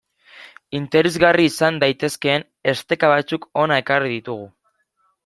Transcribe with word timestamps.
Interesgarri 0.77 1.43
izan 1.49 1.77
daitezkeen 1.83 2.45
esteka 2.73 3.13
batzuk 3.13 3.47
hona 3.63 3.79
ekarri 3.85 4.15
ditugu. 4.15 4.49